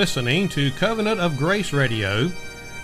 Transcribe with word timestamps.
listening 0.00 0.48
to 0.48 0.72
Covenant 0.78 1.20
of 1.20 1.36
Grace 1.36 1.74
Radio, 1.74 2.32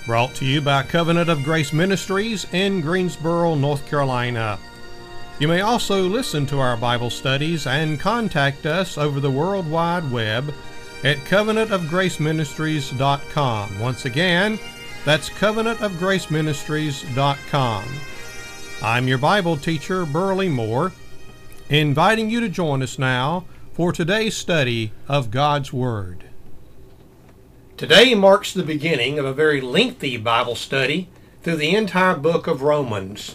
brought 0.05 0.35
to 0.35 0.45
you 0.45 0.61
by 0.61 0.83
Covenant 0.83 1.31
of 1.31 1.43
Grace 1.45 1.73
Ministries 1.73 2.47
in 2.53 2.83
Greensboro, 2.83 3.55
North 3.55 3.89
Carolina. 3.89 4.59
You 5.39 5.49
may 5.49 5.63
also 5.63 6.03
listen 6.03 6.45
to 6.45 6.61
our 6.61 6.77
Bible 6.77 7.09
studies 7.09 7.67
and 7.67 7.99
contact 7.99 8.67
us 8.67 8.99
over 8.99 9.19
the 9.19 9.31
World 9.31 9.71
Wide 9.71 10.13
Web 10.13 10.53
at 11.05 11.17
covenantofgraceministries.com. 11.21 13.81
Once 13.81 14.05
again, 14.05 14.59
that's 15.07 15.31
covenantofgraceministries.com. 15.31 17.85
I'm 18.83 19.09
your 19.09 19.17
Bible 19.17 19.57
teacher, 19.57 20.05
Burley 20.05 20.51
Moore, 20.51 20.93
inviting 21.71 22.29
you 22.29 22.41
to 22.41 22.51
join 22.51 22.83
us 22.83 22.99
now 22.99 23.47
for 23.73 23.91
today's 23.91 24.37
study 24.37 24.93
of 25.09 25.31
God's 25.31 25.73
Word. 25.73 26.26
Today 27.77 28.15
marks 28.15 28.55
the 28.55 28.63
beginning 28.63 29.19
of 29.19 29.27
a 29.27 29.35
very 29.35 29.61
lengthy 29.61 30.17
Bible 30.17 30.55
study 30.55 31.11
through 31.43 31.57
the 31.57 31.75
entire 31.75 32.17
book 32.17 32.47
of 32.47 32.63
Romans. 32.63 33.35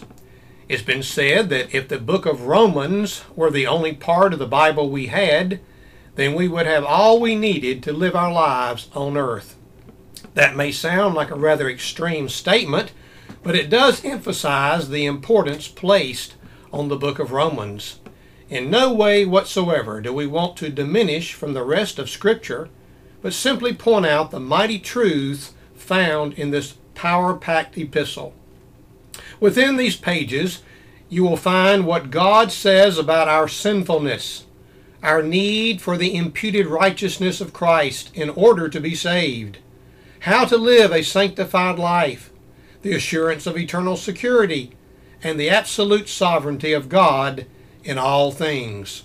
It's 0.68 0.82
been 0.82 1.04
said 1.04 1.48
that 1.50 1.72
if 1.72 1.86
the 1.86 2.00
book 2.00 2.26
of 2.26 2.48
Romans 2.48 3.22
were 3.36 3.52
the 3.52 3.68
only 3.68 3.92
part 3.94 4.32
of 4.32 4.40
the 4.40 4.46
Bible 4.48 4.90
we 4.90 5.06
had, 5.06 5.60
then 6.16 6.34
we 6.34 6.48
would 6.48 6.66
have 6.66 6.84
all 6.84 7.20
we 7.20 7.36
needed 7.36 7.84
to 7.84 7.92
live 7.92 8.16
our 8.16 8.32
lives 8.32 8.88
on 8.96 9.16
earth. 9.16 9.56
That 10.34 10.56
may 10.56 10.72
sound 10.72 11.14
like 11.14 11.30
a 11.30 11.36
rather 11.36 11.70
extreme 11.70 12.28
statement, 12.28 12.90
but 13.44 13.54
it 13.54 13.70
does 13.70 14.04
emphasize 14.04 14.88
the 14.88 15.06
importance 15.06 15.68
placed 15.68 16.34
on 16.72 16.88
the 16.88 16.96
book 16.96 17.20
of 17.20 17.30
Romans. 17.30 18.00
In 18.50 18.72
no 18.72 18.92
way 18.92 19.24
whatsoever 19.24 20.00
do 20.00 20.12
we 20.12 20.26
want 20.26 20.56
to 20.56 20.68
diminish 20.68 21.32
from 21.32 21.52
the 21.54 21.62
rest 21.62 22.00
of 22.00 22.10
Scripture 22.10 22.70
but 23.22 23.32
simply 23.32 23.72
point 23.72 24.04
out 24.04 24.30
the 24.30 24.40
mighty 24.40 24.78
truths 24.78 25.54
found 25.74 26.34
in 26.34 26.50
this 26.50 26.74
power 26.94 27.34
packed 27.34 27.78
epistle. 27.78 28.34
Within 29.40 29.76
these 29.76 29.96
pages, 29.96 30.62
you 31.08 31.22
will 31.22 31.36
find 31.36 31.86
what 31.86 32.10
God 32.10 32.50
says 32.50 32.98
about 32.98 33.28
our 33.28 33.48
sinfulness, 33.48 34.46
our 35.02 35.22
need 35.22 35.80
for 35.80 35.96
the 35.96 36.14
imputed 36.14 36.66
righteousness 36.66 37.40
of 37.40 37.52
Christ 37.52 38.10
in 38.14 38.30
order 38.30 38.68
to 38.68 38.80
be 38.80 38.94
saved, 38.94 39.58
how 40.20 40.44
to 40.44 40.56
live 40.56 40.92
a 40.92 41.02
sanctified 41.02 41.78
life, 41.78 42.30
the 42.82 42.94
assurance 42.94 43.46
of 43.46 43.56
eternal 43.56 43.96
security, 43.96 44.72
and 45.22 45.38
the 45.38 45.50
absolute 45.50 46.08
sovereignty 46.08 46.72
of 46.72 46.88
God 46.88 47.46
in 47.84 47.98
all 47.98 48.30
things. 48.30 49.04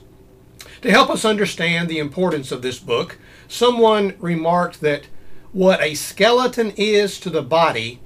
To 0.81 0.91
help 0.91 1.09
us 1.09 1.25
understand 1.25 1.89
the 1.89 1.99
importance 1.99 2.51
of 2.51 2.61
this 2.61 2.79
book, 2.79 3.17
someone 3.47 4.15
remarked 4.19 4.81
that 4.81 5.07
what 5.51 5.81
a 5.81 5.95
skeleton 5.95 6.71
is 6.77 7.19
to 7.19 7.29
the 7.29 7.41
body, 7.41 7.99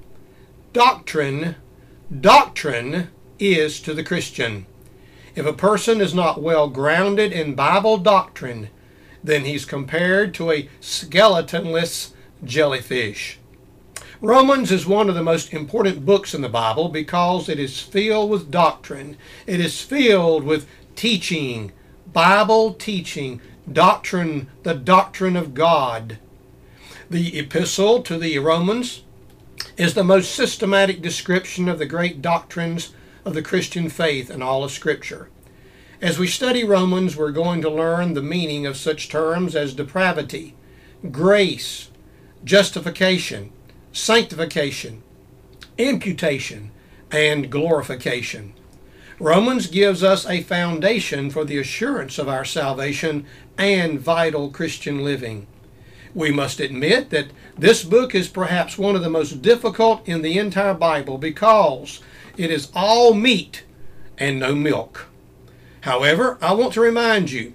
doctrine, 0.74 1.56
doctrine 2.20 3.10
is 3.40 3.80
to 3.82 3.94
the 3.94 4.04
Christian. 4.04 4.66
If 5.36 5.46
a 5.46 5.54
person 5.54 6.02
is 6.02 6.14
not 6.14 6.42
well 6.42 6.70
grounded 6.70 7.32
in 7.32 7.56
Bible 7.56 7.98
doctrine, 7.98 8.70
then 9.24 9.46
he's 9.46 9.66
compared 9.66 10.34
to 10.36 10.52
a 10.52 10.70
skeletonless 10.82 12.12
jellyfish. 12.44 13.40
Romans 14.20 14.72
is 14.72 14.86
one 14.86 15.10
of 15.10 15.16
the 15.16 15.24
most 15.24 15.52
important 15.52 16.06
books 16.06 16.36
in 16.36 16.42
the 16.42 16.50
Bible 16.50 16.90
because 16.90 17.50
it 17.50 17.60
is 17.60 17.80
filled 17.80 18.30
with 18.30 18.52
doctrine. 18.52 19.18
It 19.48 19.60
is 19.60 19.82
filled 19.82 20.44
with 20.44 20.68
teaching, 20.96 21.72
Bible 22.14 22.74
teaching, 22.74 23.42
doctrine, 23.74 24.48
the 24.64 24.74
doctrine 24.74 25.36
of 25.36 25.54
God. 25.54 26.18
The 27.10 27.38
epistle 27.40 28.02
to 28.04 28.18
the 28.18 28.38
Romans 28.40 29.04
is 29.78 29.94
the 29.94 30.04
most 30.04 30.34
systematic 30.34 31.02
description 31.02 31.68
of 31.68 31.80
the 31.80 31.86
great 31.86 32.22
doctrines 32.22 32.94
of 33.26 33.34
the 33.34 33.42
Christian 33.42 33.90
faith 33.90 34.30
in 34.30 34.42
all 34.42 34.64
of 34.64 34.72
Scripture. 34.72 35.30
As 36.02 36.18
we 36.18 36.28
study 36.28 36.64
Romans, 36.64 37.16
we're 37.16 37.32
going 37.32 37.62
to 37.62 37.70
learn 37.70 38.14
the 38.14 38.24
meaning 38.24 38.66
of 38.66 38.78
such 38.78 39.10
terms 39.10 39.56
as 39.56 39.74
depravity, 39.74 40.56
grace, 41.12 41.92
justification, 42.44 43.52
sanctification, 43.92 45.04
imputation, 45.78 46.72
and 47.12 47.52
glorification. 47.52 48.54
Romans 49.22 49.68
gives 49.68 50.02
us 50.04 50.26
a 50.26 50.42
foundation 50.42 51.30
for 51.30 51.46
the 51.46 51.60
assurance 51.60 52.18
of 52.18 52.28
our 52.28 52.44
salvation 52.44 53.24
and 53.56 54.00
vital 54.00 54.50
Christian 54.50 55.04
living. 55.04 55.46
We 56.16 56.32
must 56.32 56.60
admit 56.60 57.12
that 57.12 57.28
this 57.56 57.84
book 57.84 58.16
is 58.16 58.28
perhaps 58.28 58.80
one 58.80 58.96
of 58.96 59.04
the 59.04 59.12
most 59.12 59.44
difficult 59.44 60.08
in 60.08 60.24
the 60.24 60.40
entire 60.40 60.74
Bible 60.74 61.20
because 61.20 62.02
it 62.36 62.50
is 62.50 62.72
all 62.74 63.14
meat 63.14 63.64
and 64.18 64.40
no 64.40 64.56
milk. 64.56 65.06
However, 65.82 66.40
I 66.42 66.54
want 66.54 66.74
to 66.74 66.82
remind 66.82 67.30
you 67.30 67.54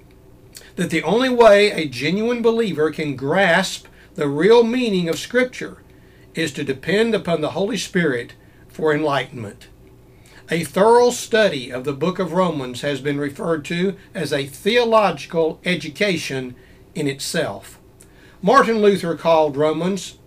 that 0.77 0.91
the 0.91 1.03
only 1.03 1.31
way 1.31 1.73
a 1.73 1.89
genuine 1.89 2.43
believer 2.43 2.93
can 2.93 3.17
grasp 3.17 3.89
the 4.15 4.29
real 4.29 4.63
meaning 4.63 5.09
of 5.09 5.19
Scripture 5.19 5.79
is 6.33 6.53
to 6.53 6.63
depend 6.63 7.13
upon 7.13 7.41
the 7.41 7.51
Holy 7.51 7.77
Spirit 7.77 8.35
for 8.69 8.95
enlightenment. 8.95 9.67
A 10.49 10.63
thorough 10.63 11.11
study 11.11 11.71
of 11.71 11.83
the 11.83 11.93
book 11.93 12.21
of 12.21 12.33
Romans 12.33 12.83
has 12.83 13.01
been 13.01 13.19
referred 13.19 13.65
to 13.65 13.97
as 14.15 14.33
a 14.33 14.47
theological 14.47 15.61
education 15.65 16.55
in 16.95 17.09
itself. 17.09 17.81
Martin 18.41 18.79
Luther 18.79 19.17
called 19.17 19.57
Romans 19.57 20.19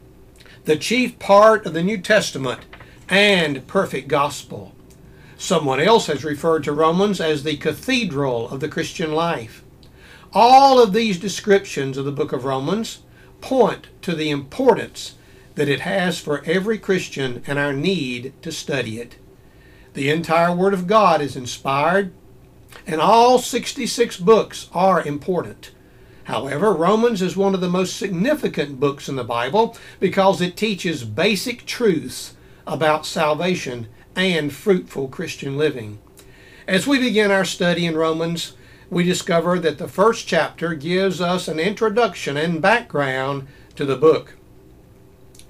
the 0.66 0.76
chief 0.76 1.18
part 1.20 1.66
of 1.66 1.74
the 1.74 1.82
New 1.82 1.98
Testament 1.98 2.66
and 3.08 3.66
perfect 3.66 4.10
gospel. 4.10 4.76
Someone 5.38 5.80
else 5.80 6.08
has 6.08 6.26
referred 6.26 6.66
to 6.66 6.74
Romans 6.74 7.22
as 7.22 7.44
the 7.44 7.56
cathedral 7.56 8.50
of 8.50 8.60
the 8.60 8.68
Christian 8.68 9.14
life. 9.14 9.64
All 10.34 10.84
of 10.84 10.92
these 10.92 11.18
descriptions 11.18 11.98
of 11.98 12.04
the 12.04 12.12
book 12.12 12.34
of 12.34 12.44
Romans 12.44 13.04
point 13.40 13.88
to 14.02 14.14
the 14.14 14.30
importance 14.30 15.16
that 15.56 15.70
it 15.70 15.80
has 15.80 16.20
for 16.20 16.44
every 16.44 16.78
Christian 16.78 17.42
and 17.48 17.58
our 17.58 17.72
need 17.72 18.34
to 18.42 18.52
study 18.52 19.00
it. 19.00 19.16
The 19.94 20.10
entire 20.10 20.56
Word 20.56 20.74
of 20.74 20.88
God 20.88 21.22
is 21.22 21.36
inspired, 21.36 22.14
and 22.86 23.02
all 23.02 23.40
66 23.40 24.18
books 24.18 24.70
are 24.74 25.02
important. 25.02 25.72
However, 26.26 26.74
Romans 26.74 27.24
is 27.24 27.36
one 27.36 27.56
of 27.56 27.62
the 27.62 27.70
most 27.70 27.98
significant 27.98 28.80
books 28.80 29.10
in 29.10 29.16
the 29.16 29.24
Bible 29.24 29.76
because 30.00 30.42
it 30.42 30.56
teaches 30.56 31.04
basic 31.04 31.66
truths 31.66 32.36
about 32.68 33.06
salvation 33.06 33.88
and 34.16 34.54
fruitful 34.54 35.08
Christian 35.08 35.58
living. 35.58 35.98
As 36.68 36.86
we 36.86 37.00
begin 37.00 37.32
our 37.32 37.46
study 37.46 37.88
in 37.88 37.96
Romans, 37.98 38.54
we 38.92 39.04
discover 39.04 39.58
that 39.58 39.80
the 39.80 39.88
first 39.88 40.28
chapter 40.28 40.76
gives 40.76 41.20
us 41.20 41.48
an 41.48 41.60
introduction 41.60 42.38
and 42.38 42.62
background 42.62 43.48
to 43.76 43.86
the 43.86 43.96
book. 43.96 44.36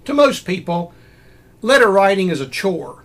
To 0.06 0.14
most 0.14 0.46
people, 0.46 0.94
letter 1.62 1.92
writing 1.92 2.30
is 2.30 2.40
a 2.40 2.48
chore. 2.48 3.04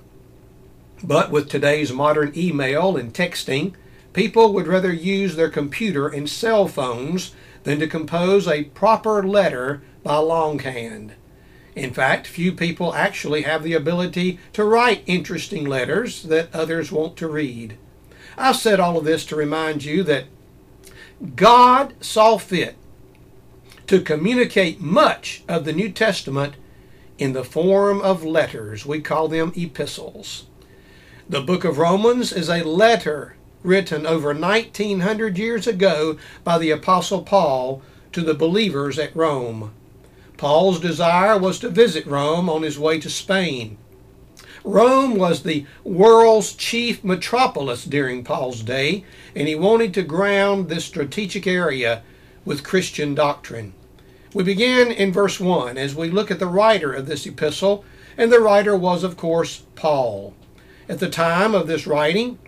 But 1.06 1.30
with 1.30 1.50
today's 1.50 1.92
modern 1.92 2.32
email 2.34 2.96
and 2.96 3.12
texting, 3.12 3.74
people 4.14 4.54
would 4.54 4.66
rather 4.66 4.90
use 4.90 5.36
their 5.36 5.50
computer 5.50 6.08
and 6.08 6.30
cell 6.30 6.66
phones 6.66 7.34
than 7.64 7.78
to 7.80 7.86
compose 7.86 8.48
a 8.48 8.64
proper 8.64 9.22
letter 9.22 9.82
by 10.02 10.16
longhand. 10.16 11.12
In 11.76 11.92
fact, 11.92 12.26
few 12.26 12.52
people 12.52 12.94
actually 12.94 13.42
have 13.42 13.62
the 13.62 13.74
ability 13.74 14.38
to 14.54 14.64
write 14.64 15.02
interesting 15.04 15.66
letters 15.66 16.22
that 16.22 16.48
others 16.54 16.90
want 16.90 17.18
to 17.18 17.28
read. 17.28 17.76
I've 18.38 18.56
said 18.56 18.80
all 18.80 18.96
of 18.96 19.04
this 19.04 19.26
to 19.26 19.36
remind 19.36 19.84
you 19.84 20.04
that 20.04 20.24
God 21.36 22.02
saw 22.02 22.38
fit 22.38 22.76
to 23.88 24.00
communicate 24.00 24.80
much 24.80 25.42
of 25.48 25.66
the 25.66 25.72
New 25.74 25.90
Testament 25.90 26.54
in 27.18 27.34
the 27.34 27.44
form 27.44 28.00
of 28.00 28.24
letters. 28.24 28.86
We 28.86 29.02
call 29.02 29.28
them 29.28 29.52
epistles. 29.54 30.46
The 31.26 31.40
book 31.40 31.64
of 31.64 31.78
Romans 31.78 32.32
is 32.32 32.50
a 32.50 32.62
letter 32.62 33.36
written 33.62 34.04
over 34.04 34.34
1900 34.34 35.38
years 35.38 35.66
ago 35.66 36.18
by 36.44 36.58
the 36.58 36.70
Apostle 36.70 37.22
Paul 37.22 37.80
to 38.12 38.20
the 38.20 38.34
believers 38.34 38.98
at 38.98 39.16
Rome. 39.16 39.72
Paul's 40.36 40.80
desire 40.80 41.38
was 41.38 41.58
to 41.60 41.70
visit 41.70 42.04
Rome 42.04 42.50
on 42.50 42.62
his 42.62 42.78
way 42.78 43.00
to 43.00 43.08
Spain. 43.08 43.78
Rome 44.64 45.16
was 45.16 45.42
the 45.42 45.64
world's 45.82 46.52
chief 46.52 47.02
metropolis 47.02 47.86
during 47.86 48.22
Paul's 48.22 48.60
day, 48.60 49.02
and 49.34 49.48
he 49.48 49.54
wanted 49.54 49.94
to 49.94 50.02
ground 50.02 50.68
this 50.68 50.84
strategic 50.84 51.46
area 51.46 52.02
with 52.44 52.62
Christian 52.64 53.14
doctrine. 53.14 53.72
We 54.34 54.44
begin 54.44 54.92
in 54.92 55.10
verse 55.10 55.40
1 55.40 55.78
as 55.78 55.94
we 55.94 56.10
look 56.10 56.30
at 56.30 56.38
the 56.38 56.46
writer 56.46 56.92
of 56.92 57.06
this 57.06 57.24
epistle, 57.24 57.82
and 58.18 58.30
the 58.30 58.40
writer 58.40 58.76
was, 58.76 59.02
of 59.02 59.16
course, 59.16 59.62
Paul. 59.74 60.34
At 60.88 61.00
the 61.00 61.08
time 61.08 61.54
of 61.54 61.66
this 61.66 61.86
writing, 61.86 62.38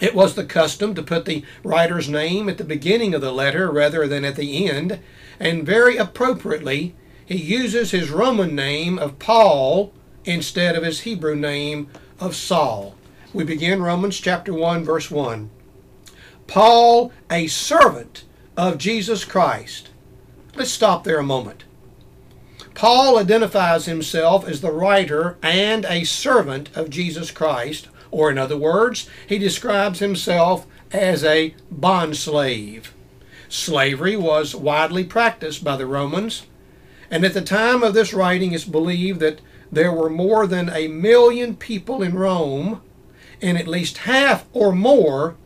it 0.00 0.14
was 0.14 0.34
the 0.34 0.44
custom 0.44 0.94
to 0.94 1.02
put 1.02 1.24
the 1.24 1.44
writer's 1.62 2.08
name 2.08 2.48
at 2.48 2.58
the 2.58 2.64
beginning 2.64 3.14
of 3.14 3.20
the 3.20 3.32
letter 3.32 3.70
rather 3.70 4.06
than 4.06 4.24
at 4.24 4.36
the 4.36 4.68
end, 4.68 5.00
and 5.38 5.66
very 5.66 5.96
appropriately, 5.96 6.94
he 7.24 7.36
uses 7.36 7.90
his 7.90 8.10
Roman 8.10 8.54
name 8.54 8.98
of 8.98 9.18
Paul 9.18 9.92
instead 10.24 10.76
of 10.76 10.84
his 10.84 11.00
Hebrew 11.00 11.34
name 11.34 11.88
of 12.20 12.36
Saul. 12.36 12.96
We 13.32 13.44
begin 13.44 13.82
Romans 13.82 14.18
chapter 14.18 14.52
1 14.52 14.84
verse 14.84 15.10
1. 15.10 15.50
Paul, 16.46 17.12
a 17.30 17.46
servant 17.46 18.24
of 18.56 18.78
Jesus 18.78 19.24
Christ. 19.24 19.90
Let's 20.54 20.70
stop 20.70 21.04
there 21.04 21.18
a 21.18 21.24
moment. 21.24 21.64
Paul 22.74 23.18
identifies 23.18 23.86
himself 23.86 24.46
as 24.48 24.60
the 24.60 24.72
writer 24.72 25.36
and 25.42 25.84
a 25.84 26.04
servant 26.04 26.74
of 26.76 26.90
Jesus 26.90 27.30
Christ, 27.30 27.88
or 28.10 28.30
in 28.30 28.38
other 28.38 28.56
words, 28.56 29.08
he 29.26 29.38
describes 29.38 29.98
himself 29.98 30.66
as 30.90 31.24
a 31.24 31.54
bondslave. 31.74 32.88
Slavery 33.48 34.16
was 34.16 34.54
widely 34.54 35.04
practiced 35.04 35.62
by 35.62 35.76
the 35.76 35.86
Romans, 35.86 36.46
and 37.10 37.24
at 37.24 37.34
the 37.34 37.42
time 37.42 37.82
of 37.82 37.94
this 37.94 38.14
writing 38.14 38.52
it's 38.52 38.64
believed 38.64 39.20
that 39.20 39.40
there 39.70 39.92
were 39.92 40.10
more 40.10 40.46
than 40.46 40.70
a 40.70 40.88
million 40.88 41.56
people 41.56 42.02
in 42.02 42.14
Rome, 42.14 42.80
and 43.40 43.58
at 43.58 43.68
least 43.68 43.98
half 43.98 44.44
or 44.52 44.72
more 44.72 45.36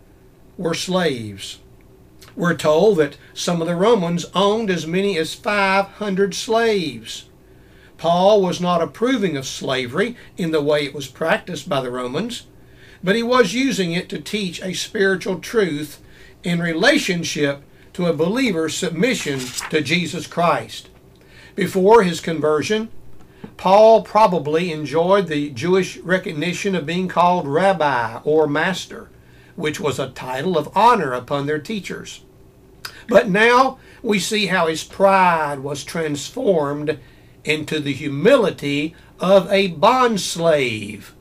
were 0.56 0.74
slaves. 0.74 1.58
We're 2.36 2.54
told 2.54 2.98
that 2.98 3.16
some 3.32 3.62
of 3.62 3.66
the 3.66 3.74
Romans 3.74 4.26
owned 4.34 4.68
as 4.68 4.86
many 4.86 5.16
as 5.16 5.34
500 5.34 6.34
slaves. 6.34 7.30
Paul 7.96 8.42
was 8.42 8.60
not 8.60 8.82
approving 8.82 9.38
of 9.38 9.46
slavery 9.46 10.16
in 10.36 10.50
the 10.50 10.60
way 10.60 10.84
it 10.84 10.94
was 10.94 11.08
practiced 11.08 11.66
by 11.66 11.80
the 11.80 11.90
Romans, 11.90 12.46
but 13.02 13.16
he 13.16 13.22
was 13.22 13.54
using 13.54 13.92
it 13.92 14.10
to 14.10 14.20
teach 14.20 14.60
a 14.60 14.74
spiritual 14.74 15.38
truth 15.38 16.02
in 16.44 16.60
relationship 16.60 17.62
to 17.94 18.04
a 18.04 18.12
believer's 18.12 18.76
submission 18.76 19.40
to 19.70 19.80
Jesus 19.80 20.26
Christ. 20.26 20.90
Before 21.54 22.02
his 22.02 22.20
conversion, 22.20 22.90
Paul 23.56 24.02
probably 24.02 24.70
enjoyed 24.70 25.28
the 25.28 25.48
Jewish 25.48 25.96
recognition 25.98 26.74
of 26.74 26.84
being 26.84 27.08
called 27.08 27.48
rabbi 27.48 28.20
or 28.24 28.46
master, 28.46 29.08
which 29.54 29.80
was 29.80 29.98
a 29.98 30.10
title 30.10 30.58
of 30.58 30.76
honor 30.76 31.14
upon 31.14 31.46
their 31.46 31.58
teachers. 31.58 32.20
But 33.08 33.28
now 33.28 33.78
we 34.02 34.18
see 34.18 34.46
how 34.46 34.66
his 34.66 34.84
pride 34.84 35.60
was 35.60 35.84
transformed 35.84 36.98
into 37.44 37.80
the 37.80 37.92
humility 37.92 38.94
of 39.20 39.50
a 39.50 39.72
bondslave. 39.72 41.12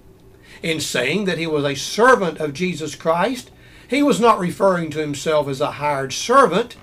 In 0.64 0.80
saying 0.80 1.26
that 1.26 1.38
he 1.38 1.48
was 1.48 1.64
a 1.64 1.76
servant 1.76 2.40
of 2.40 2.54
Jesus 2.54 2.96
Christ, 2.96 3.52
he 3.88 4.02
was 4.02 4.20
not 4.20 4.40
referring 4.40 4.90
to 4.92 5.00
himself 5.00 5.48
as 5.48 5.62
a 5.62 5.74
hired 5.74 6.12
servant, 6.12 6.76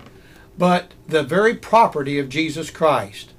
but 0.57 0.93
the 1.09 1.23
very 1.23 1.55
property 1.55 2.19
of 2.19 2.29
Jesus 2.29 2.71
Christ. 2.71 3.33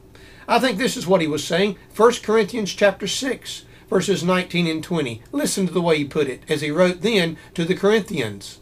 I 0.48 0.59
think 0.59 0.77
this 0.77 0.98
is 0.98 1.07
what 1.07 1.21
he 1.21 1.27
was 1.27 1.44
saying. 1.44 1.77
1 1.95 2.13
Corinthians 2.24 2.74
chapter 2.74 3.07
6, 3.07 3.66
verses 3.89 4.24
19 4.24 4.68
and 4.68 4.83
20. 4.83 5.21
Listen 5.31 5.68
to 5.68 5.74
the 5.74 5.81
way 5.81 6.00
he 6.00 6.06
put 6.06 6.27
it 6.27 6.44
as 6.50 6.62
he 6.62 6.71
wrote 6.71 7.01
then 7.01 7.38
to 7.54 7.63
the 7.63 7.75
Corinthians. 7.75 8.59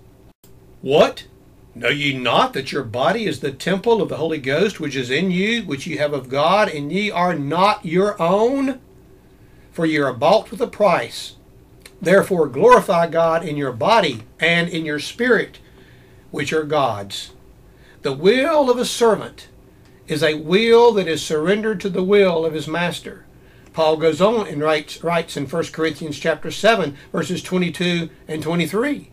What? 0.82 1.26
Know 1.74 1.90
ye 1.90 2.14
not 2.14 2.54
that 2.54 2.72
your 2.72 2.84
body 2.84 3.26
is 3.26 3.40
the 3.40 3.52
temple 3.52 4.02
of 4.02 4.10
the 4.10 4.18
Holy 4.18 4.40
Ghost 4.40 4.80
which 4.80 4.96
is 4.96 5.10
in 5.10 5.32
you, 5.32 5.64
which 5.64 5.88
ye 5.88 5.98
have 5.98 6.14
of 6.14 6.28
God, 6.28 6.70
and 6.70 6.92
ye 6.92 7.10
are 7.10 7.34
not 7.34 7.86
your 7.86 8.22
own? 8.22 8.82
For 9.72 9.86
ye 9.86 9.98
are 10.00 10.14
bought 10.14 10.52
with 10.52 10.60
a 10.60 10.68
price. 10.68 11.36
Therefore 12.02 12.48
glorify 12.48 13.08
God 13.08 13.46
in 13.46 13.56
your 13.56 13.72
body 13.72 14.24
and 14.40 14.68
in 14.68 14.86
your 14.86 15.00
spirit, 15.00 15.60
which 16.32 16.52
are 16.52 16.64
God's. 16.64 17.32
The 18.02 18.14
will 18.14 18.70
of 18.70 18.78
a 18.78 18.86
servant 18.86 19.48
is 20.08 20.24
a 20.24 20.34
will 20.34 20.92
that 20.94 21.08
is 21.08 21.24
surrendered 21.24 21.80
to 21.82 21.90
the 21.90 22.04
will 22.04 22.46
of 22.46 22.54
his 22.54 22.68
master. 22.68 23.26
Paul 23.72 23.96
goes 23.96 24.20
on 24.20 24.48
and 24.48 24.62
writes, 24.62 25.02
writes 25.04 25.38
in 25.38 25.48
1 25.48 25.66
Corinthians 25.68 26.20
chapter 26.20 26.52
7, 26.52 26.98
verses 27.14 27.42
22 27.42 28.10
and 28.28 28.44
23. 28.44 29.10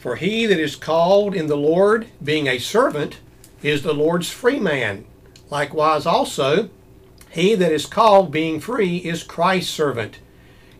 For 0.00 0.16
he 0.16 0.46
that 0.46 0.58
is 0.58 0.76
called 0.76 1.34
in 1.34 1.46
the 1.46 1.58
Lord, 1.58 2.06
being 2.24 2.46
a 2.46 2.58
servant, 2.58 3.18
is 3.62 3.82
the 3.82 3.92
Lord's 3.92 4.30
free 4.30 4.58
man. 4.58 5.04
Likewise 5.50 6.06
also, 6.06 6.70
he 7.28 7.54
that 7.54 7.70
is 7.70 7.84
called, 7.84 8.32
being 8.32 8.60
free, 8.60 8.96
is 8.96 9.22
Christ's 9.22 9.70
servant. 9.70 10.18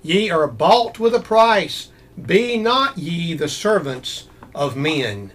Ye 0.03 0.31
are 0.31 0.47
bought 0.47 0.99
with 0.99 1.15
a 1.15 1.21
price. 1.21 1.91
Be 2.21 2.57
not 2.57 2.97
ye 2.97 3.35
the 3.35 3.49
servants 3.49 4.27
of 4.55 4.75
men. 4.75 5.33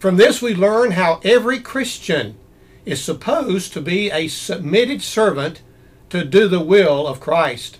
From 0.00 0.16
this 0.16 0.42
we 0.42 0.52
learn 0.52 0.90
how 0.90 1.20
every 1.22 1.60
Christian 1.60 2.36
is 2.84 3.00
supposed 3.00 3.72
to 3.72 3.80
be 3.80 4.10
a 4.10 4.26
submitted 4.26 5.00
servant 5.00 5.62
to 6.10 6.24
do 6.24 6.48
the 6.48 6.60
will 6.60 7.06
of 7.06 7.20
Christ. 7.20 7.78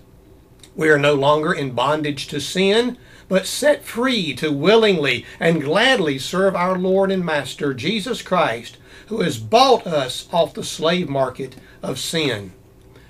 We 0.76 0.88
are 0.88 0.99
no 0.99 1.14
longer 1.14 1.52
in 1.52 1.73
bondage 1.73 2.28
to 2.28 2.40
sin, 2.40 2.96
but 3.28 3.46
set 3.46 3.84
free 3.84 4.34
to 4.34 4.52
willingly 4.52 5.25
and 5.40 5.62
gladly 5.62 6.19
serve 6.19 6.55
our 6.55 6.78
Lord 6.78 7.11
and 7.11 7.25
Master, 7.25 7.75
Jesus 7.75 8.23
Christ, 8.23 8.76
who 9.08 9.20
has 9.20 9.38
bought 9.38 9.87
us 9.87 10.28
off 10.32 10.55
the 10.55 10.64
slave 10.64 11.08
market 11.08 11.56
of 11.82 11.99
sin. 11.99 12.52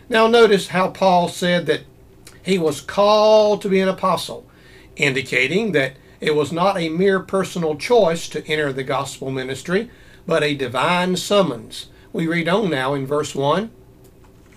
Now, 0.09 0.27
notice 0.27 0.69
how 0.69 0.89
Paul 0.89 1.29
said 1.29 1.67
that 1.67 1.83
he 2.43 2.59
was 2.59 2.81
called 2.81 3.61
to 3.63 3.69
be 3.69 3.81
an 3.81 3.89
apostle, 3.89 4.47
indicating 4.95 5.73
that 5.73 5.97
it 6.21 6.35
was 6.35 6.53
not 6.53 6.79
a 6.79 6.89
mere 6.89 7.21
personal 7.21 7.77
choice 7.77 8.29
to 8.29 8.47
enter 8.47 8.73
the 8.73 8.85
gospel 8.85 9.31
ministry, 9.31 9.91
but 10.27 10.43
a 10.43 10.55
divine 10.55 11.17
summons. 11.17 11.89
We 12.13 12.27
read 12.27 12.49
on 12.49 12.71
now 12.71 12.95
in 12.95 13.07
verse 13.07 13.35
1 13.35 13.71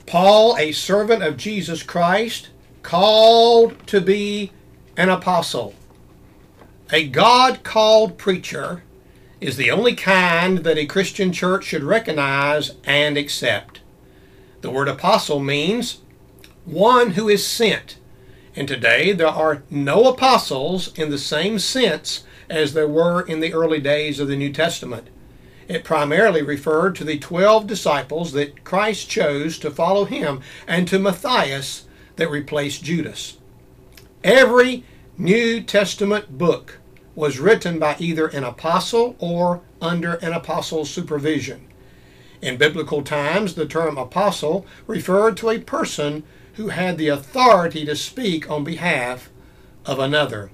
Paul, 0.06 0.56
a 0.58 0.72
servant 0.72 1.22
of 1.22 1.38
Jesus 1.38 1.84
Christ, 1.84 2.50
called 2.82 3.76
to 3.88 4.02
be 4.02 4.52
an 5.00 5.08
apostle. 5.08 5.74
A 6.92 7.08
God 7.08 7.64
called 7.64 8.18
preacher 8.18 8.84
is 9.40 9.56
the 9.56 9.72
only 9.72 9.96
kind 9.96 10.58
that 10.58 10.78
a 10.78 10.86
Christian 10.86 11.32
church 11.32 11.64
should 11.64 11.84
recognize 11.84 12.72
and 12.84 13.16
accept. 13.16 13.80
The 14.60 14.70
word 14.70 14.90
apostle 14.90 15.40
means 15.40 16.02
one 16.66 17.12
who 17.12 17.30
is 17.30 17.48
sent. 17.48 17.98
And 18.58 18.68
today 18.68 19.14
there 19.14 19.30
are 19.30 19.64
no 19.70 20.10
apostles 20.10 20.94
in 21.00 21.12
the 21.12 21.18
same 21.18 21.60
sense 21.60 22.26
as 22.50 22.74
there 22.74 22.86
were 22.86 23.22
in 23.22 23.40
the 23.40 23.54
early 23.54 23.80
days 23.80 24.20
of 24.20 24.28
the 24.28 24.36
New 24.36 24.52
Testament. 24.52 25.08
It 25.70 25.86
primarily 25.86 26.42
referred 26.42 26.96
to 26.98 27.06
the 27.06 27.20
twelve 27.20 27.68
disciples 27.68 28.34
that 28.34 28.66
Christ 28.66 29.10
chose 29.10 29.60
to 29.60 29.72
follow 29.72 30.04
him 30.04 30.42
and 30.68 30.90
to 30.90 31.00
Matthias 31.00 31.86
that 32.18 32.30
replaced 32.30 32.84
Judas. 32.84 33.38
Every 34.24 34.84
New 35.18 35.62
Testament 35.62 36.38
book 36.38 36.80
was 37.16 37.40
written 37.40 37.80
by 37.80 37.96
either 38.00 38.28
an 38.28 38.44
apostle 38.44 39.16
or 39.18 39.62
under 39.82 40.16
an 40.16 40.34
apostle's 40.34 40.90
supervision. 40.90 41.68
In 42.42 42.58
biblical 42.58 43.02
times, 43.02 43.56
the 43.56 43.66
term 43.66 43.98
apostle 43.98 44.66
referred 44.88 45.38
to 45.38 45.50
a 45.50 45.60
person 45.60 46.24
who 46.56 46.68
had 46.68 46.98
the 46.98 47.08
authority 47.08 47.86
to 47.86 47.96
speak 47.96 48.50
on 48.50 48.66
behalf 48.66 49.30
of 49.86 50.00
another. 50.00 50.52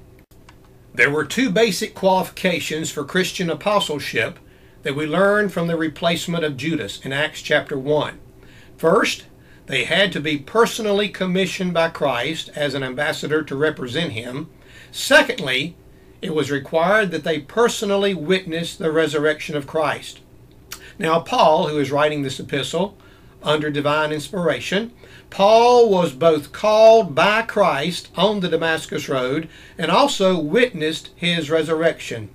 There 0.94 1.10
were 1.10 1.26
two 1.26 1.50
basic 1.50 1.96
qualifications 1.96 2.92
for 2.92 3.04
Christian 3.04 3.50
apostleship 3.50 4.38
that 4.84 4.96
we 4.96 5.08
learn 5.08 5.50
from 5.50 5.66
the 5.66 5.76
replacement 5.76 6.44
of 6.44 6.58
Judas 6.58 7.04
in 7.04 7.12
Acts 7.12 7.42
chapter 7.42 7.78
1. 7.80 8.20
First, 8.78 9.26
they 9.68 9.86
had 9.86 10.12
to 10.14 10.20
be 10.20 10.38
personally 10.38 11.10
commissioned 11.10 11.74
by 11.74 11.90
Christ 11.90 12.50
as 12.56 12.74
an 12.74 12.84
ambassador 12.84 13.44
to 13.44 13.56
represent 13.56 14.14
him. 14.14 14.50
Secondly, 14.92 15.76
it 16.22 16.36
was 16.36 16.52
required 16.52 17.12
that 17.12 17.24
they 17.24 17.40
personally 17.40 18.14
witness 18.14 18.76
the 18.76 18.92
resurrection 18.92 19.56
of 19.56 19.68
Christ. 19.68 20.22
Now, 20.98 21.20
Paul, 21.20 21.68
who 21.68 21.80
is 21.80 21.92
writing 21.92 22.22
this 22.22 22.40
epistle 22.40 22.98
under 23.44 23.70
divine 23.70 24.12
inspiration, 24.12 24.92
Paul 25.30 25.90
was 25.90 26.14
both 26.14 26.52
called 26.52 27.14
by 27.14 27.42
Christ 27.42 28.10
on 28.16 28.40
the 28.40 28.50
Damascus 28.50 29.10
Road 29.10 29.50
and 29.78 29.92
also 29.92 30.40
witnessed 30.40 31.10
his 31.16 31.50
resurrection. 31.50 32.30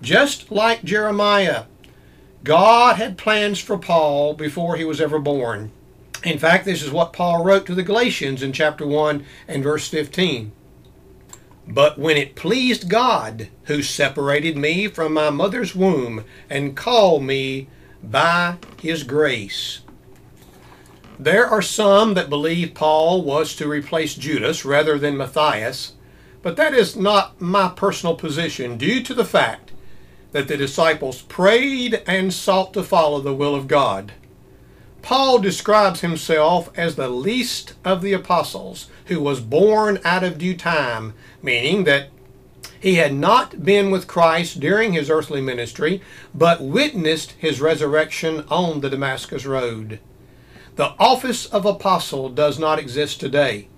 Just 0.00 0.50
like 0.50 0.82
Jeremiah, 0.82 1.64
God 2.42 2.96
had 2.96 3.18
plans 3.18 3.60
for 3.60 3.78
Paul 3.78 4.34
before 4.34 4.76
he 4.76 4.84
was 4.84 5.00
ever 5.00 5.18
born. 5.18 5.72
In 6.28 6.38
fact, 6.38 6.66
this 6.66 6.82
is 6.82 6.90
what 6.90 7.14
Paul 7.14 7.42
wrote 7.42 7.64
to 7.66 7.74
the 7.74 7.82
Galatians 7.82 8.42
in 8.42 8.52
chapter 8.52 8.86
1 8.86 9.24
and 9.48 9.62
verse 9.62 9.88
15. 9.88 10.52
But 11.66 11.98
when 11.98 12.18
it 12.18 12.34
pleased 12.34 12.90
God, 12.90 13.48
who 13.64 13.82
separated 13.82 14.54
me 14.54 14.88
from 14.88 15.14
my 15.14 15.30
mother's 15.30 15.74
womb 15.74 16.26
and 16.50 16.76
called 16.76 17.22
me 17.22 17.68
by 18.02 18.58
his 18.78 19.04
grace. 19.04 19.80
There 21.18 21.46
are 21.46 21.62
some 21.62 22.12
that 22.12 22.28
believe 22.28 22.74
Paul 22.74 23.22
was 23.22 23.56
to 23.56 23.66
replace 23.66 24.14
Judas 24.14 24.66
rather 24.66 24.98
than 24.98 25.16
Matthias, 25.16 25.94
but 26.42 26.56
that 26.56 26.74
is 26.74 26.94
not 26.94 27.40
my 27.40 27.70
personal 27.70 28.16
position 28.16 28.76
due 28.76 29.02
to 29.02 29.14
the 29.14 29.24
fact 29.24 29.72
that 30.32 30.46
the 30.46 30.58
disciples 30.58 31.22
prayed 31.22 32.02
and 32.06 32.34
sought 32.34 32.74
to 32.74 32.82
follow 32.82 33.22
the 33.22 33.34
will 33.34 33.54
of 33.54 33.66
God. 33.66 34.12
Paul 35.02 35.38
describes 35.38 36.00
himself 36.00 36.70
as 36.76 36.96
the 36.96 37.08
least 37.08 37.74
of 37.84 38.02
the 38.02 38.12
apostles, 38.12 38.88
who 39.06 39.20
was 39.20 39.40
born 39.40 40.00
out 40.04 40.24
of 40.24 40.38
due 40.38 40.56
time, 40.56 41.14
meaning 41.42 41.84
that 41.84 42.10
he 42.80 42.96
had 42.96 43.14
not 43.14 43.64
been 43.64 43.90
with 43.90 44.06
Christ 44.06 44.60
during 44.60 44.92
his 44.92 45.10
earthly 45.10 45.40
ministry, 45.40 46.00
but 46.34 46.62
witnessed 46.62 47.32
his 47.32 47.60
resurrection 47.60 48.44
on 48.48 48.80
the 48.80 48.90
Damascus 48.90 49.44
Road. 49.46 49.98
The 50.76 50.94
office 50.98 51.46
of 51.46 51.66
apostle 51.66 52.28
does 52.28 52.58
not 52.58 52.78
exist 52.78 53.18
today, 53.18 53.68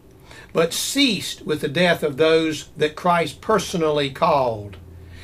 but 0.53 0.75
ceased 0.75 1.47
with 1.47 1.63
the 1.63 1.69
death 1.69 2.03
of 2.03 2.19
those 2.19 2.69
that 2.77 2.97
Christ 2.97 3.41
personally 3.41 4.11
called. 4.11 4.77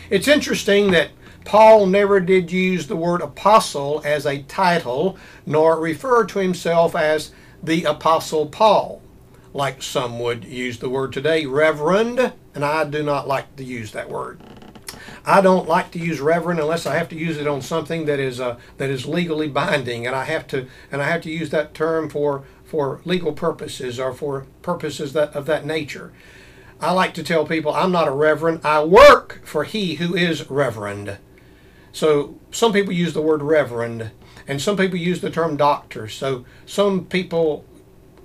It's 0.09 0.29
interesting 0.29 0.93
that 0.93 1.11
Paul 1.47 1.87
never 1.87 2.19
did 2.19 2.51
use 2.51 2.89
the 2.89 2.97
word 2.97 3.23
apostle 3.23 4.03
as 4.05 4.27
a 4.27 4.43
title, 4.43 5.17
nor 5.47 5.79
refer 5.79 6.25
to 6.25 6.41
himself 6.41 6.97
as 6.97 7.31
the 7.63 7.85
Apostle 7.85 8.47
Paul, 8.47 9.01
like 9.55 9.81
some 9.81 10.19
would 10.19 10.45
use 10.45 10.81
the 10.81 10.91
word 10.91 11.13
today, 11.13 11.47
reverend, 11.47 12.33
and 12.53 12.65
I 12.65 12.83
do 12.83 13.01
not 13.05 13.29
like 13.29 13.55
to 13.57 13.65
use 13.65 13.93
that 13.93 14.11
word. 14.11 14.41
I 15.25 15.41
don't 15.41 15.69
like 15.69 15.93
to 15.93 16.01
use 16.01 16.19
reverend 16.21 16.59
unless 16.59 16.85
I 16.85 16.97
have 16.97 17.09
to 17.11 17.17
use 17.17 17.37
it 17.37 17.47
on 17.47 17.63
something 17.63 18.07
that 18.07 18.19
is 18.19 18.41
uh, 18.41 18.59
that 18.79 18.91
is 18.91 19.07
legally 19.07 19.49
binding, 19.49 20.05
and 20.05 20.17
I 20.17 20.25
have 20.25 20.49
to 20.49 20.67
and 20.91 21.01
I 21.01 21.07
have 21.07 21.23
to 21.23 21.31
use 21.31 21.51
that 21.51 21.75
term 21.75 22.11
for 22.11 22.43
for 22.65 23.01
legal 23.05 23.33
purposes 23.33 24.01
or 24.01 24.13
for 24.13 24.47
purposes 24.63 25.13
that 25.13 25.35
of 25.35 25.47
that 25.47 25.65
nature. 25.65 26.13
I 26.81 26.91
like 26.91 27.15
to 27.15 27.23
tell 27.23 27.47
people 27.47 27.73
I'm 27.73 27.93
not 27.93 28.09
a 28.09 28.13
reverend. 28.13 28.63
I 28.65 28.83
work 28.83 29.43
for 29.45 29.63
he 29.63 29.95
who 29.95 30.17
is 30.17 30.51
reverend. 30.51 31.19
So 31.97 32.35
some 32.51 32.75
people 32.75 32.93
use 32.93 33.15
the 33.15 33.23
word 33.23 33.43
reverend, 33.43 34.11
and 34.47 34.61
some 34.61 34.77
people 34.77 34.99
use 34.99 35.23
the 35.23 35.31
term 35.31 35.57
doctor. 35.57 36.09
So 36.09 36.45
some 36.67 37.07
people 37.07 37.65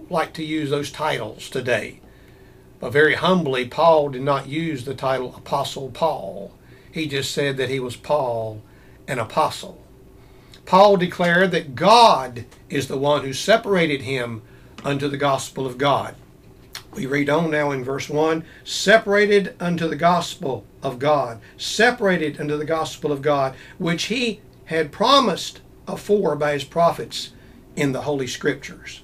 like 0.10 0.34
to 0.34 0.44
use 0.44 0.70
those 0.70 0.92
titles 0.92 1.50
today. 1.50 2.02
But 2.82 2.92
very 2.92 3.16
humbly, 3.16 3.66
Paul 3.70 4.10
did 4.10 4.24
not 4.24 4.50
use 4.50 4.84
the 4.84 4.94
title 4.94 5.34
Apostle 5.38 5.90
Paul. 5.90 6.54
He 6.92 7.08
just 7.08 7.32
said 7.32 7.56
that 7.56 7.70
he 7.70 7.80
was 7.80 7.96
Paul, 7.96 8.62
an 9.08 9.20
apostle. 9.20 9.82
Paul 10.66 10.98
declared 10.98 11.52
that 11.52 11.74
God 11.74 12.44
is 12.70 12.90
the 12.90 12.98
one 12.98 13.24
who 13.24 13.32
separated 13.32 14.02
him 14.02 14.42
unto 14.84 15.08
the 15.08 15.16
gospel 15.16 15.66
of 15.66 15.78
God. 15.78 16.16
We 16.94 17.06
read 17.06 17.30
on 17.30 17.52
now 17.52 17.72
in 17.72 17.84
verse 17.84 18.10
1 18.10 18.44
separated 18.66 19.56
unto 19.60 19.88
the 19.88 19.96
gospel 19.96 20.66
of 20.84 21.00
God, 21.00 21.40
separated 21.58 22.40
unto 22.40 22.58
the 22.58 22.66
gospel 22.66 23.12
of 23.12 23.22
God, 23.22 23.56
which 23.78 24.06
he 24.06 24.42
had 24.66 24.92
promised 24.92 25.62
afore 25.88 26.36
by 26.36 26.54
his 26.54 26.66
prophets 26.66 27.32
in 27.76 27.94
the 27.94 28.02
Holy 28.02 28.28
Scriptures. 28.28 29.04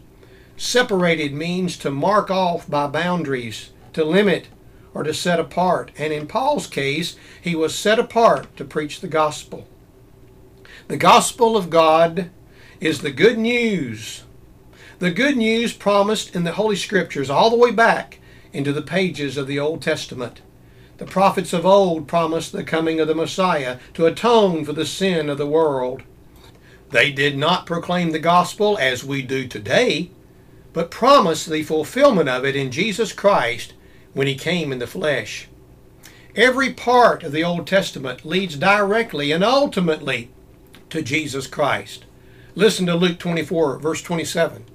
Separated 0.58 1.34
means 1.34 1.78
to 1.78 1.90
mark 1.90 2.30
off 2.30 2.70
by 2.70 2.88
boundaries, 2.88 3.72
to 3.94 4.04
limit, 4.04 4.48
or 4.94 5.04
to 5.04 5.14
set 5.14 5.40
apart. 5.40 5.92
And 5.98 6.12
in 6.12 6.28
Paul's 6.28 6.68
case, 6.68 7.16
he 7.42 7.56
was 7.56 7.74
set 7.74 8.00
apart 8.00 8.56
to 8.58 8.66
preach 8.66 9.00
the 9.00 9.08
gospel. 9.08 9.68
The 10.90 10.98
gospel 10.98 11.56
of 11.56 11.70
God 11.70 12.32
is 12.82 13.00
the 13.00 13.12
good 13.12 13.38
news 13.38 14.24
the 15.00 15.12
good 15.12 15.38
news 15.38 15.74
promised 15.74 16.36
in 16.36 16.44
the 16.44 16.54
Holy 16.54 16.76
Scriptures 16.76 17.30
all 17.30 17.52
the 17.52 17.58
way 17.58 17.70
back 17.70 18.20
into 18.52 18.74
the 18.74 18.82
pages 18.82 19.38
of 19.38 19.46
the 19.46 19.60
Old 19.60 19.80
Testament. 19.80 20.42
The 20.98 21.06
prophets 21.06 21.54
of 21.54 21.68
old 21.68 22.08
promised 22.08 22.52
the 22.52 22.64
coming 22.64 23.00
of 23.00 23.08
the 23.08 23.14
Messiah 23.14 23.78
to 23.94 24.08
atone 24.08 24.66
for 24.66 24.74
the 24.74 24.88
sin 24.88 25.30
of 25.30 25.38
the 25.38 25.46
world. 25.46 26.02
They 26.90 27.12
did 27.12 27.38
not 27.38 27.68
proclaim 27.68 28.12
the 28.12 28.18
gospel 28.18 28.76
as 28.80 29.04
we 29.04 29.22
do 29.22 29.48
today, 29.48 30.10
but 30.74 30.90
promised 30.90 31.48
the 31.48 31.62
fulfillment 31.62 32.30
of 32.30 32.44
it 32.44 32.56
in 32.56 32.72
Jesus 32.72 33.14
Christ 33.14 33.74
when 34.14 34.26
he 34.26 34.34
came 34.34 34.72
in 34.72 34.80
the 34.80 34.88
flesh. 34.88 35.48
Every 36.36 36.74
part 36.74 37.22
of 37.22 37.32
the 37.32 37.44
Old 37.44 37.68
Testament 37.68 38.26
leads 38.26 38.56
directly 38.56 39.32
and 39.32 39.44
ultimately 39.44 40.32
to 40.90 41.04
Jesus 41.04 41.46
Christ. 41.46 42.06
Listen 42.56 42.88
to 42.88 42.96
Luke 42.96 43.20
24, 43.20 43.78
verse 43.78 44.02
27 44.02 44.66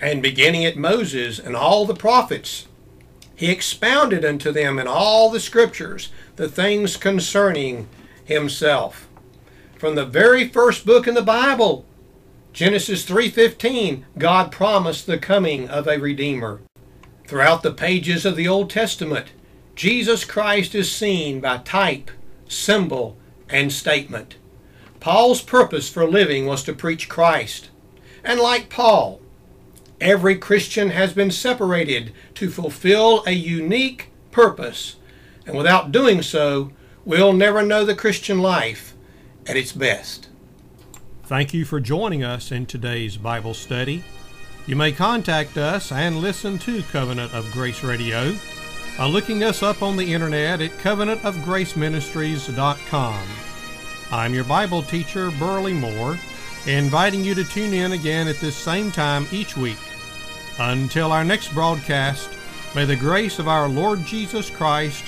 and 0.00 0.22
beginning 0.22 0.64
at 0.64 0.76
Moses 0.76 1.38
and 1.38 1.54
all 1.54 1.84
the 1.84 1.94
prophets, 1.94 2.66
he 3.34 3.50
expounded 3.50 4.24
unto 4.24 4.52
them 4.52 4.78
in 4.78 4.86
all 4.86 5.30
the 5.30 5.40
scriptures 5.40 6.10
the 6.36 6.48
things 6.48 6.96
concerning 6.96 7.88
himself. 8.24 9.08
From 9.78 9.94
the 9.94 10.04
very 10.04 10.48
first 10.48 10.84
book 10.84 11.06
in 11.06 11.14
the 11.14 11.22
Bible, 11.22 11.86
Genesis 12.52 13.04
3:15, 13.04 14.04
God 14.18 14.50
promised 14.52 15.06
the 15.06 15.18
coming 15.18 15.68
of 15.68 15.86
a 15.86 15.98
redeemer. 15.98 16.60
Throughout 17.26 17.62
the 17.62 17.72
pages 17.72 18.26
of 18.26 18.36
the 18.36 18.48
Old 18.48 18.68
Testament, 18.68 19.28
Jesus 19.76 20.24
Christ 20.24 20.74
is 20.74 20.90
seen 20.90 21.40
by 21.40 21.58
type, 21.58 22.10
symbol, 22.48 23.16
and 23.48 23.72
statement. 23.72 24.34
Paul's 24.98 25.40
purpose 25.40 25.88
for 25.88 26.06
living 26.06 26.46
was 26.46 26.62
to 26.64 26.74
preach 26.74 27.08
Christ. 27.08 27.70
And 28.22 28.38
like 28.38 28.68
Paul, 28.68 29.19
Every 30.00 30.36
Christian 30.36 30.90
has 30.90 31.12
been 31.12 31.30
separated 31.30 32.12
to 32.34 32.48
fulfill 32.48 33.22
a 33.26 33.32
unique 33.32 34.08
purpose, 34.30 34.96
and 35.44 35.54
without 35.56 35.92
doing 35.92 36.22
so, 36.22 36.72
we'll 37.04 37.34
never 37.34 37.62
know 37.62 37.84
the 37.84 37.94
Christian 37.94 38.38
life 38.38 38.94
at 39.46 39.58
its 39.58 39.72
best. 39.72 40.30
Thank 41.24 41.52
you 41.52 41.66
for 41.66 41.80
joining 41.80 42.24
us 42.24 42.50
in 42.50 42.64
today's 42.64 43.18
Bible 43.18 43.52
study. 43.52 44.02
You 44.66 44.74
may 44.74 44.92
contact 44.92 45.58
us 45.58 45.92
and 45.92 46.22
listen 46.22 46.56
to 46.60 46.82
Covenant 46.84 47.34
of 47.34 47.52
Grace 47.52 47.84
Radio 47.84 48.34
by 48.96 49.06
looking 49.06 49.44
us 49.44 49.62
up 49.62 49.82
on 49.82 49.98
the 49.98 50.14
internet 50.14 50.62
at 50.62 50.70
covenantofgraceministries.com. 50.72 53.26
I'm 54.12 54.34
your 54.34 54.44
Bible 54.44 54.82
teacher, 54.82 55.30
Burley 55.32 55.74
Moore, 55.74 56.18
inviting 56.66 57.22
you 57.22 57.34
to 57.34 57.44
tune 57.44 57.74
in 57.74 57.92
again 57.92 58.28
at 58.28 58.36
this 58.36 58.56
same 58.56 58.90
time 58.90 59.26
each 59.30 59.58
week 59.58 59.76
until 60.60 61.10
our 61.10 61.24
next 61.24 61.54
broadcast, 61.54 62.30
may 62.74 62.84
the 62.84 62.94
grace 62.94 63.38
of 63.38 63.48
our 63.48 63.68
Lord 63.68 64.04
Jesus 64.04 64.50
Christ 64.50 65.04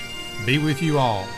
be 0.46 0.58
with 0.58 0.82
you 0.82 0.98
all. 0.98 1.28